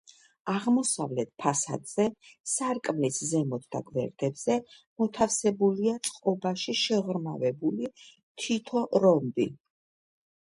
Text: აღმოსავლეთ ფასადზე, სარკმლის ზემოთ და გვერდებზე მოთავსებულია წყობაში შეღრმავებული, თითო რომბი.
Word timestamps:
აღმოსავლეთ 0.51 1.27
ფასადზე, 1.41 2.05
სარკმლის 2.53 3.19
ზემოთ 3.33 3.67
და 3.75 3.81
გვერდებზე 3.91 4.55
მოთავსებულია 5.03 5.95
წყობაში 6.09 6.75
შეღრმავებული, 6.81 7.91
თითო 8.45 8.85
რომბი. 9.05 9.47